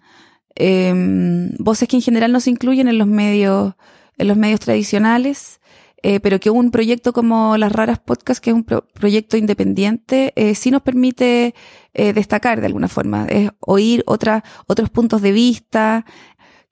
[0.54, 3.74] Em, voces que en general no se incluyen en los medios,
[4.18, 5.60] en los medios tradicionales,
[6.02, 10.70] eh, pero que un proyecto como Las Raras Podcast, que es un proyecto independiente, sí
[10.70, 11.54] nos permite
[11.92, 16.06] destacar de alguna forma, es oír otros puntos de vista,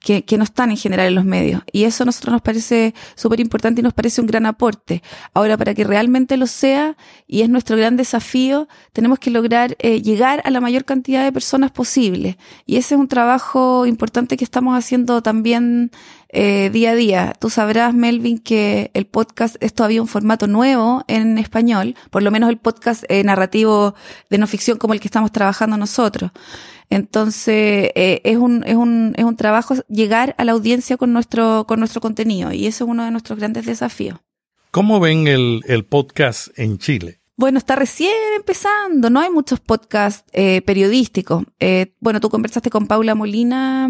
[0.01, 1.63] que, que, no están en general en los medios.
[1.73, 5.03] Y eso a nosotros nos parece súper importante y nos parece un gran aporte.
[5.35, 10.01] Ahora, para que realmente lo sea, y es nuestro gran desafío, tenemos que lograr eh,
[10.03, 12.39] llegar a la mayor cantidad de personas posible.
[12.67, 15.91] Y ese es un trabajo importante que estamos haciendo también
[16.29, 17.33] eh, día a día.
[17.38, 22.31] Tú sabrás, Melvin, que el podcast es todavía un formato nuevo en español, por lo
[22.31, 23.95] menos el podcast eh, narrativo
[24.31, 26.31] de no ficción como el que estamos trabajando nosotros.
[26.91, 31.67] Entonces, eh, es, un, es, un, es un trabajo llegar a la audiencia con nuestro,
[31.67, 34.19] con nuestro contenido y eso es uno de nuestros grandes desafíos.
[34.71, 37.21] ¿Cómo ven el, el podcast en Chile?
[37.37, 41.45] Bueno, está recién empezando, no hay muchos podcasts eh, periodísticos.
[41.61, 43.88] Eh, bueno, tú conversaste con Paula Molina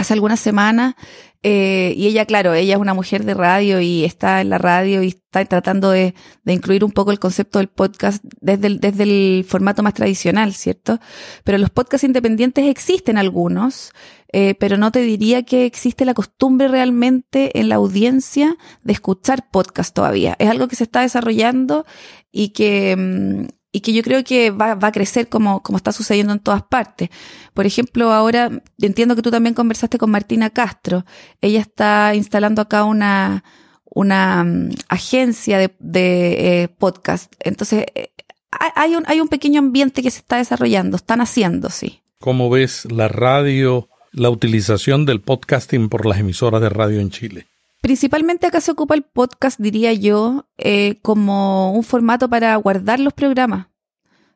[0.00, 0.94] hace algunas semanas
[1.42, 5.02] eh, y ella, claro, ella es una mujer de radio y está en la radio
[5.02, 9.82] y está tratando de, de incluir un poco el concepto del podcast desde el, formato
[9.82, 11.00] más tradicional, ¿cierto?
[11.44, 13.92] Pero los podcasts independientes existen algunos,
[14.32, 19.50] eh, pero no te diría que existe la costumbre realmente en la audiencia de escuchar
[19.50, 20.36] podcast todavía.
[20.38, 21.84] Es algo que se está desarrollando
[22.30, 25.92] y que, mm, y que yo creo que va, va, a crecer como, como está
[25.92, 27.08] sucediendo en todas partes.
[27.54, 31.04] Por ejemplo, ahora entiendo que tú también conversaste con Martina Castro.
[31.40, 33.44] Ella está instalando acá una,
[33.84, 37.32] una um, agencia de, de eh, podcast.
[37.38, 38.10] Entonces, eh,
[38.50, 42.00] hay, un, hay un pequeño ambiente que se está desarrollando, están haciendo, sí.
[42.18, 47.49] ¿Cómo ves la radio, la utilización del podcasting por las emisoras de radio en Chile?
[47.80, 53.12] Principalmente acá se ocupa el podcast, diría yo, eh, como un formato para guardar los
[53.14, 53.68] programas.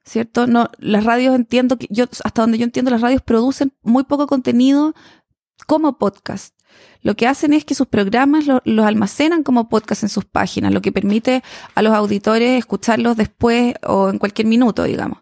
[0.05, 0.47] ¿Cierto?
[0.47, 4.27] No, las radios entiendo que yo, hasta donde yo entiendo, las radios producen muy poco
[4.27, 4.95] contenido
[5.67, 6.55] como podcast.
[7.03, 10.81] Lo que hacen es que sus programas los almacenan como podcast en sus páginas, lo
[10.81, 11.43] que permite
[11.75, 15.19] a los auditores escucharlos después o en cualquier minuto, digamos.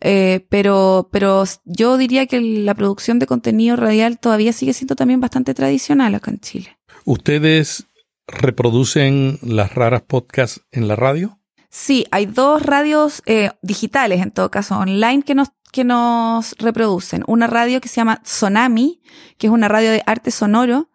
[0.00, 5.20] Eh, pero, pero yo diría que la producción de contenido radial todavía sigue siendo también
[5.20, 6.75] bastante tradicional acá en Chile.
[7.08, 7.86] ¿Ustedes
[8.26, 11.38] reproducen las raras podcasts en la radio?
[11.70, 17.22] Sí, hay dos radios eh, digitales, en todo caso, online, que nos, que nos reproducen.
[17.28, 19.02] Una radio que se llama Sonami,
[19.38, 20.90] que es una radio de arte sonoro,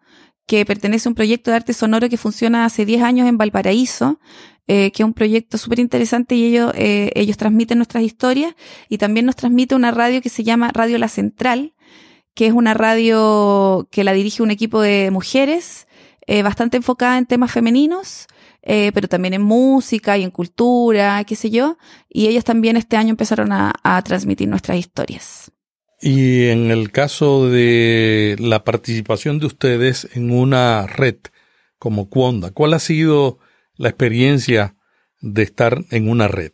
[0.46, 4.20] que pertenece a un proyecto de arte sonoro que funciona hace 10 años en Valparaíso,
[4.66, 8.54] eh, que es un proyecto súper interesante y ellos, eh, ellos transmiten nuestras historias
[8.90, 11.72] y también nos transmite una radio que se llama Radio La Central,
[12.34, 15.86] que es una radio que la dirige un equipo de mujeres
[16.26, 18.26] eh, bastante enfocada en temas femeninos,
[18.62, 22.96] eh, pero también en música y en cultura, qué sé yo, y ellos también este
[22.96, 25.52] año empezaron a, a transmitir nuestras historias.
[26.00, 31.16] Y en el caso de la participación de ustedes en una red
[31.78, 33.38] como Cuonda, ¿cuál ha sido
[33.76, 34.76] la experiencia
[35.20, 36.52] de estar en una red?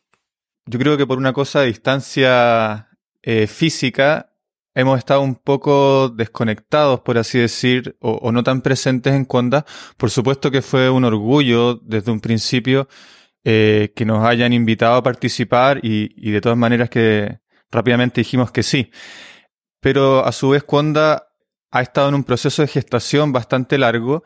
[0.67, 2.89] Yo creo que por una cosa de distancia
[3.23, 4.35] eh, física
[4.79, 9.67] hemos estado un poco desconectados, por así decir, o, no tan presentes en Conda.
[9.97, 12.87] Por supuesto que fue un orgullo desde un principio
[13.43, 17.41] eh, que nos hayan invitado a participar y, de todas maneras que
[17.73, 18.93] rápidamente dijimos que sí.
[19.81, 21.27] Pero a su vez Conda
[21.73, 24.23] ha estado en un proceso de gestación bastante largo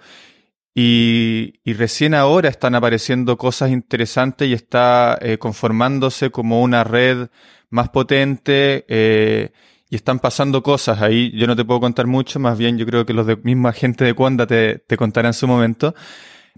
[0.74, 7.28] y, y, recién ahora están apareciendo cosas interesantes y está eh, conformándose como una red
[7.70, 9.52] más potente eh,
[9.92, 11.30] y están pasando cosas ahí.
[11.36, 14.06] Yo no te puedo contar mucho, más bien yo creo que los de misma gente
[14.06, 15.94] de Cuanda te, te contarán en su momento.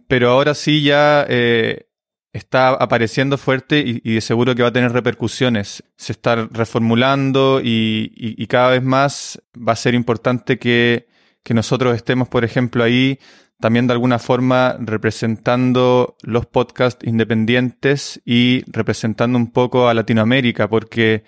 [0.07, 1.89] Pero ahora sí ya eh,
[2.33, 5.83] está apareciendo fuerte y, y, seguro que va a tener repercusiones.
[5.97, 11.09] Se está reformulando y, y, y cada vez más va a ser importante que,
[11.43, 13.19] que nosotros estemos, por ejemplo, ahí
[13.59, 21.25] también de alguna forma representando los podcasts independientes y representando un poco a Latinoamérica, porque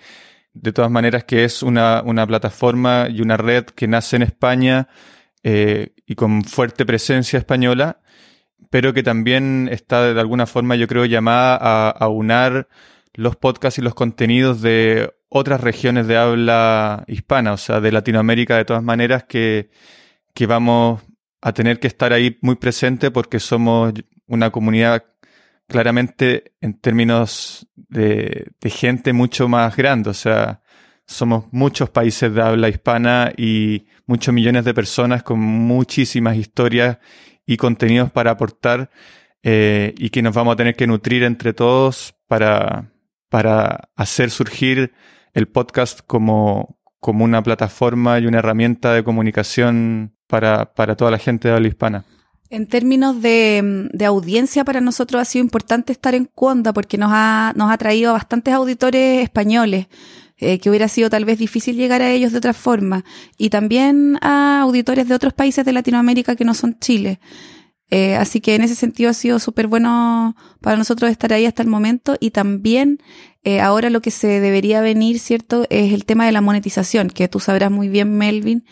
[0.61, 4.87] de todas maneras que es una, una plataforma y una red que nace en España
[5.43, 8.01] eh, y con fuerte presencia española,
[8.69, 12.67] pero que también está de alguna forma, yo creo, llamada a, a unar
[13.13, 18.57] los podcasts y los contenidos de otras regiones de habla hispana, o sea, de Latinoamérica
[18.57, 19.69] de todas maneras, que,
[20.33, 21.01] que vamos
[21.41, 23.93] a tener que estar ahí muy presente porque somos
[24.27, 25.05] una comunidad
[25.67, 30.09] claramente en términos de, gente mucho más grande.
[30.09, 30.61] O sea,
[31.05, 36.97] somos muchos países de habla hispana y muchos millones de personas con muchísimas historias
[37.45, 38.89] y contenidos para aportar
[39.43, 42.91] eh, y que nos vamos a tener que nutrir entre todos para,
[43.29, 44.93] para hacer surgir
[45.33, 51.19] el podcast como, como una plataforma y una herramienta de comunicación para, para toda la
[51.19, 52.05] gente de habla hispana.
[52.49, 57.09] En términos de, de, audiencia, para nosotros ha sido importante estar en Cuonda porque nos
[57.11, 59.87] ha, nos ha traído a bastantes auditores españoles,
[60.37, 63.03] eh, que hubiera sido tal vez difícil llegar a ellos de otra forma,
[63.37, 67.19] y también a auditores de otros países de Latinoamérica que no son Chile.
[67.89, 71.63] Eh, así que en ese sentido ha sido súper bueno para nosotros estar ahí hasta
[71.63, 72.99] el momento y también
[73.45, 75.65] eh, ahora lo que se debería venir, ¿cierto?
[75.69, 78.65] Es el tema de la monetización, que tú sabrás muy bien, Melvin.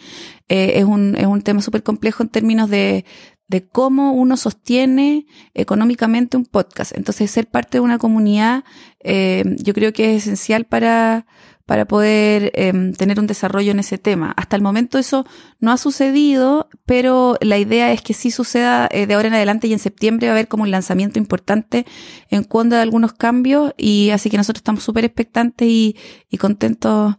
[0.48, 3.04] Es, un, es un tema súper complejo en términos de,
[3.48, 6.96] de cómo uno sostiene económicamente un podcast.
[6.96, 8.64] Entonces, ser parte de una comunidad,
[9.02, 11.28] eh, yo creo que es esencial para,
[11.66, 14.34] para poder eh, tener un desarrollo en ese tema.
[14.36, 15.26] Hasta el momento eso
[15.60, 19.68] no ha sucedido, pero la idea es que sí suceda eh, de ahora en adelante
[19.68, 21.86] y en septiembre va a haber como un lanzamiento importante
[22.30, 25.96] en cuanto a algunos cambios y así que nosotros estamos súper expectantes y,
[26.30, 27.16] y contentos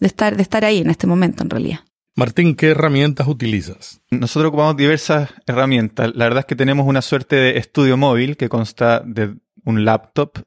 [0.00, 1.80] de estar, de estar ahí en este momento en realidad.
[2.14, 4.02] Martín, ¿qué herramientas utilizas?
[4.10, 6.12] Nosotros ocupamos diversas herramientas.
[6.14, 10.38] La verdad es que tenemos una suerte de estudio móvil que consta de un laptop,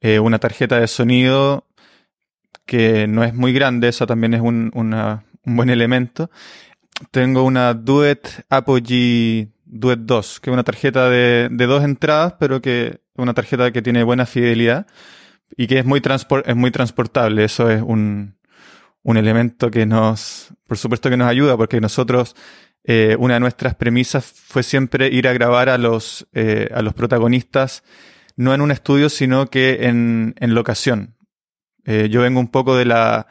[0.00, 1.66] eh, una tarjeta de sonido
[2.66, 4.70] que no es muy grande, eso también es un,
[5.44, 6.30] buen elemento.
[7.10, 13.00] Tengo una Duet Apogee Duet 2, que es una tarjeta de, dos entradas, pero que
[13.16, 14.86] una tarjeta que tiene buena fidelidad
[15.56, 17.44] y que es muy, transport, es muy transportable.
[17.44, 18.37] Eso es un,
[19.08, 22.36] un elemento que nos, por supuesto que nos ayuda, porque nosotros,
[22.84, 26.92] eh, una de nuestras premisas fue siempre ir a grabar a los, eh, a los
[26.92, 27.84] protagonistas,
[28.36, 31.16] no en un estudio, sino que en, en locación.
[31.86, 33.28] Eh, yo vengo un poco de la,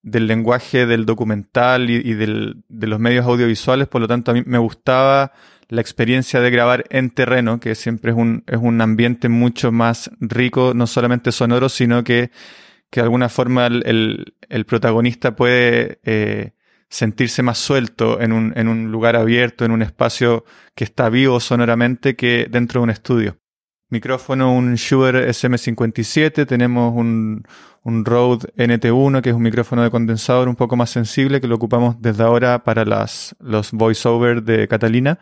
[0.00, 4.34] del lenguaje del documental y, y del, de los medios audiovisuales, por lo tanto a
[4.34, 5.32] mí me gustaba
[5.68, 10.10] la experiencia de grabar en terreno, que siempre es un, es un ambiente mucho más
[10.20, 12.30] rico, no solamente sonoro, sino que,
[12.90, 16.52] que de alguna forma el, el, protagonista puede eh,
[16.88, 21.40] sentirse más suelto en un, en un lugar abierto, en un espacio que está vivo
[21.40, 23.38] sonoramente que dentro de un estudio.
[23.90, 27.44] Micrófono, un Shure SM57, tenemos un,
[27.82, 31.54] un Rode NT1, que es un micrófono de condensador un poco más sensible, que lo
[31.54, 35.18] ocupamos desde ahora para las, los voiceover de Catalina.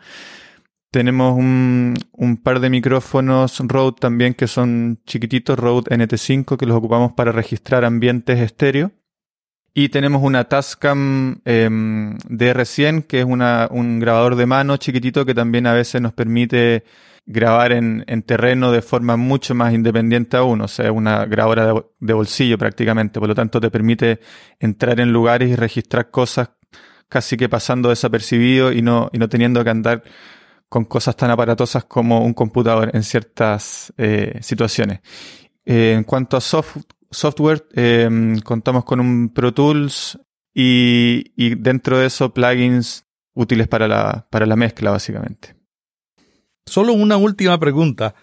[0.91, 1.95] Tenemos un,
[2.43, 7.83] par de micrófonos Rode también que son chiquititos, Rode NT5, que los ocupamos para registrar
[7.83, 8.91] ambientes estéreo.
[9.73, 15.67] Y tenemos una Tascam eh, DR100, que es un grabador de mano chiquitito que también
[15.67, 16.83] a veces nos permite
[17.27, 22.57] grabar en, terreno de forma mucho más independiente aún, o sea, una grabadora de, bolsillo
[22.57, 24.21] prácticamente, por lo tanto te permite
[24.59, 26.51] entrar en lugares y registrar cosas
[27.09, 30.03] casi que pasando desapercibido y no, y no teniendo que andar
[30.69, 34.99] con cosas tan aparatosas como un computador en ciertas eh, situaciones.
[35.65, 38.09] Eh, en cuanto a software, eh,
[38.43, 40.19] contamos con un Pro Tools
[40.53, 45.55] y, y, dentro de eso plugins útiles para la, para la mezcla, básicamente.
[46.65, 48.15] Solo una última pregunta.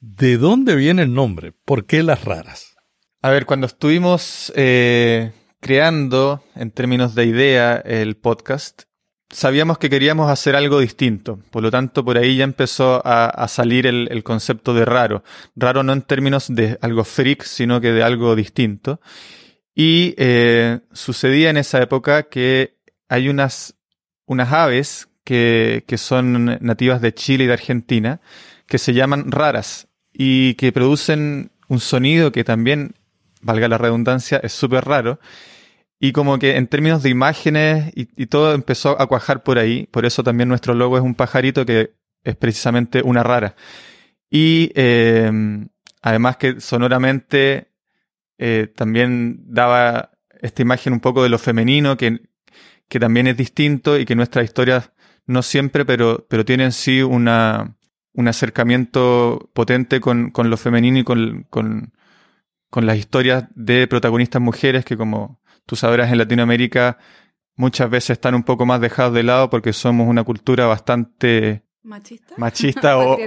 [0.00, 1.52] ¿De dónde viene el nombre?
[1.52, 2.74] ¿Por qué las raras?
[3.20, 4.52] A ver, cuando estuvimos
[5.60, 8.82] creando, en términos de idea, el podcast,
[9.32, 11.40] sabíamos que queríamos hacer algo distinto.
[11.50, 15.24] Por lo tanto, por ahí ya empezó a, salir el, concepto de raro.
[15.56, 19.00] Raro no en términos de algo freak, sino que de algo distinto.
[19.74, 22.76] Y eh, sucedía en esa época que
[23.08, 23.74] hay unas,
[24.26, 28.20] unas aves que, que son nativas de Chile y de Argentina,
[28.66, 32.94] que se llaman raras y que producen un sonido que también,
[33.40, 35.18] valga la redundancia, es súper raro
[36.04, 39.86] y como que en términos de imágenes y, todo empezó a cuajar por ahí.
[39.92, 41.92] Por eso también nuestro logo es un pajarito que
[42.24, 43.54] es precisamente una rara.
[44.28, 45.68] Y em,
[46.02, 47.68] además que sonoramente
[48.36, 52.22] eh, también daba esta imagen un poco de lo femenino, que,
[52.88, 54.90] que también es distinto y que nuestras historias
[55.26, 57.76] no siempre, pero, pero tienen sí una,
[58.12, 61.92] un acercamiento potente con, con lo femenino y con, con,
[62.72, 66.96] con las historias de protagonistas mujeres que como tú sabrás, en Latinoamérica
[67.54, 72.34] muchas veces están un poco más dejados de lado porque somos una cultura bastante machista,
[72.38, 73.18] machista o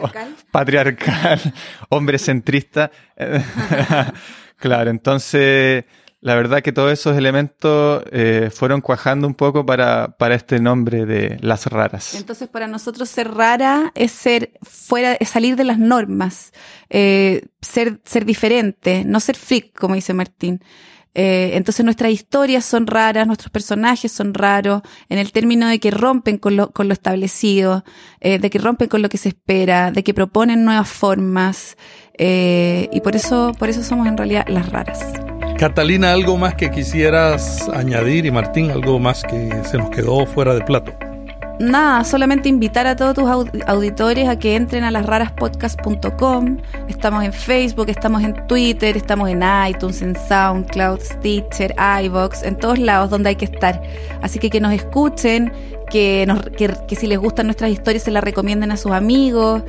[0.50, 1.40] patriarcal,
[1.90, 2.90] hombre centrista.
[4.58, 5.86] claro, entonces
[6.26, 11.06] la verdad que todos esos elementos eh, fueron cuajando un poco para, para este nombre
[11.06, 12.16] de las raras.
[12.16, 16.52] Entonces, para nosotros ser rara es ser fuera, es salir de las normas,
[16.90, 20.64] eh, ser, ser diferente, no ser freak, como dice Martín.
[21.14, 25.92] Eh, entonces nuestras historias son raras, nuestros personajes son raros, en el término de que
[25.92, 27.86] rompen con lo, con lo establecido,
[28.20, 31.78] eh, de que rompen con lo que se espera, de que proponen nuevas formas,
[32.18, 35.35] y por eso, por eso somos en realidad las raras.
[35.58, 38.26] Catalina, ¿algo más que quisieras añadir?
[38.26, 40.94] Y Martín, ¿algo más que se nos quedó fuera de plato?
[41.60, 46.58] nada, solamente invitar a todos tus auditores a que entren a lasraraspodcast.com.
[46.88, 52.80] Estamos en Facebook, estamos en Twitter, estamos en iTunes, en SoundCloud, Stitcher, iVox, en todos
[52.80, 53.82] lados donde hay que estar.
[54.22, 55.52] Así que que nos escuchen,
[55.90, 59.64] que, nos, que si les gustan nuestras historias se las recomienden a sus amigos,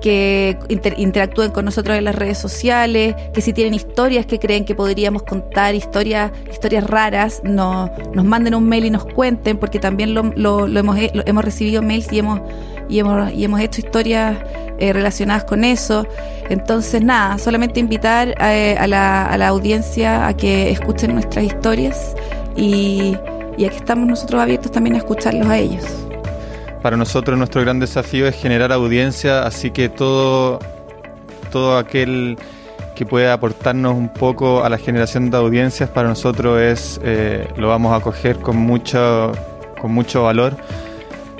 [0.00, 0.58] que
[0.96, 5.22] interactúen con nosotros en las redes sociales, que si tienen historias que creen que podríamos
[5.22, 10.22] contar, historias, historias raras, no, nos manden un mail y nos cuenten, porque también lo,
[10.34, 12.40] lo, hemos, hemos recibido mails y hemos,
[12.88, 14.38] y hemos, y hemos hecho historias
[14.78, 16.06] eh, relacionadas con eso.
[16.48, 22.14] Entonces, nada, solamente invitar eh, a, la, a la audiencia a que escuchen nuestras historias
[22.56, 23.16] y,
[23.56, 26.09] y aquí estamos nosotros abiertos también a escucharlos a ellos.
[26.82, 30.58] Para nosotros nuestro gran desafío es generar audiencia, así que todo,
[31.50, 32.38] todo aquel
[32.94, 37.68] que pueda aportarnos un poco a la generación de audiencias para nosotros es eh, lo
[37.68, 39.32] vamos a coger con mucho,
[39.80, 40.56] con mucho valor.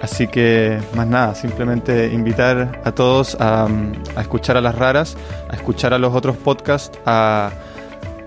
[0.03, 3.69] Así que más nada, simplemente invitar a todos a,
[4.19, 5.17] escuchar a las raras,
[5.51, 7.51] a escuchar a los otros podcasts, a,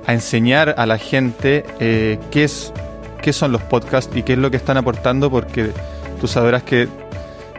[0.07, 2.73] enseñar a la gente eh, qué, es,
[3.21, 5.71] qué son los podcasts y qué es lo que están aportando, porque
[6.19, 6.87] tú sabrás que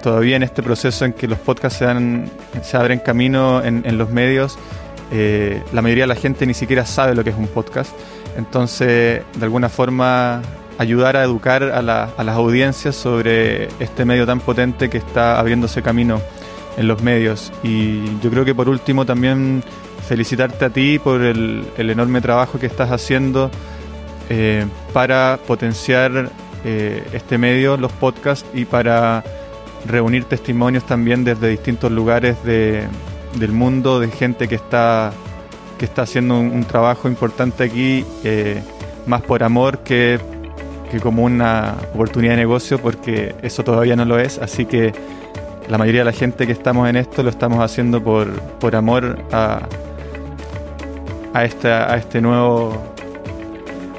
[0.05, 2.31] todavía en este proceso en que los podcasts se, dan,
[2.63, 4.59] se abren camino en, los medios,
[5.11, 7.91] eh, la mayoría de la gente ni siquiera sabe lo que es un podcast.
[8.37, 10.43] Entonces, de alguna forma,
[10.77, 16.21] ayudar a educar a, las audiencias sobre este medio tan potente que está abriéndose camino
[16.77, 17.51] en los medios.
[17.63, 19.65] Y yo creo que por último también
[20.07, 23.51] felicitarte a ti por el, enorme trabajo que estás haciendo
[24.29, 26.31] eh, para potenciar
[26.67, 29.25] eh, este medio, los podcasts, y para
[29.87, 32.85] reunir testimonios también desde distintos lugares de,
[33.37, 35.13] del mundo, de gente que está,
[35.79, 38.63] que está haciendo un, trabajo importante aquí, eh,
[39.07, 40.19] más por amor que,
[40.91, 44.39] que como una oportunidad de negocio, porque eso todavía no lo es.
[44.39, 44.93] Así que
[45.69, 49.19] la mayoría de la gente que estamos en esto lo estamos haciendo por, por amor
[49.33, 49.61] a,
[51.33, 52.95] a, esta, a este nuevo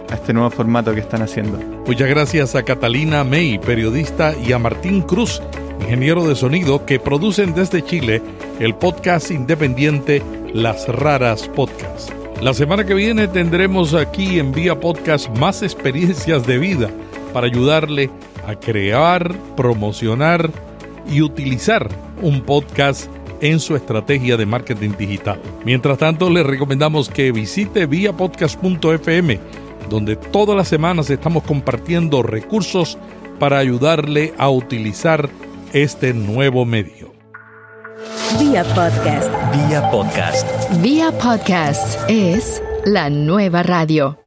[0.10, 1.58] a este nuevo formato que están haciendo.
[1.86, 5.42] Muchas gracias a Catalina May, periodista, y a Martín Cruz,
[5.80, 8.22] ingeniero de sonido, que producen desde Chile
[8.60, 10.22] el podcast independiente
[10.54, 12.12] Las Raras Podcast.
[12.42, 16.90] La semana que viene tendremos aquí en Vía Podcast más experiencias de vida
[17.34, 18.10] para ayudarle
[18.48, 20.52] a crear, promocionar
[21.10, 21.90] y utilizar
[22.22, 23.10] un podcast
[23.42, 25.40] en su estrategia de marketing digital.
[25.66, 29.40] Mientras tanto, les recomendamos que visite viapodcast.fm,
[29.90, 32.98] donde todas las semanas estamos compartiendo recursos
[33.40, 35.30] para ayudarle a utilizar
[35.74, 37.14] este nuevo medio.
[38.40, 39.30] Vía Podcast.
[39.68, 40.48] Vía Podcast.
[40.82, 44.18] Vía Podcast es la nueva radio.